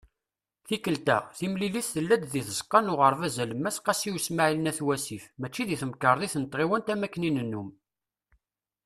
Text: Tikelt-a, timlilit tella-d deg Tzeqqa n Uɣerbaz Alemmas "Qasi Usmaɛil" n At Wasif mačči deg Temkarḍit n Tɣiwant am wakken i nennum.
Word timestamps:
Tikelt-a, 0.67 1.17
timlilit 1.37 1.87
tella-d 1.93 2.23
deg 2.33 2.43
Tzeqqa 2.47 2.79
n 2.81 2.91
Uɣerbaz 2.93 3.35
Alemmas 3.43 3.77
"Qasi 3.85 4.09
Usmaɛil" 4.17 4.59
n 4.61 4.69
At 4.71 4.79
Wasif 4.87 5.23
mačči 5.39 5.63
deg 5.69 5.79
Temkarḍit 5.81 6.35
n 6.37 6.43
Tɣiwant 6.45 6.91
am 6.93 7.01
wakken 7.03 7.27
i 7.29 7.31
nennum. 7.31 7.69